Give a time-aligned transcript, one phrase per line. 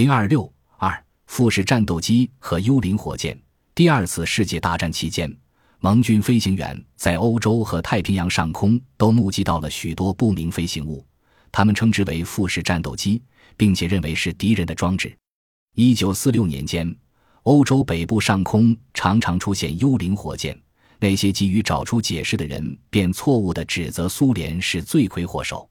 [0.00, 3.38] 零二六二富士战斗机和幽灵火箭。
[3.74, 5.30] 第二次世界大战期间，
[5.78, 11.06] 盟军飞行员在欧洲和太平洋上空都目击到了许多不明飞行物，
[11.52, 13.22] 他们称之为富士战斗机，
[13.58, 15.14] 并且认为是敌人的装置。
[15.74, 16.96] 一九四六年间，
[17.42, 20.58] 欧洲北部上空常常出现幽灵火箭，
[20.98, 25.68] 那些急于找出解释的人便错误地指责苏联是罪魁祸首。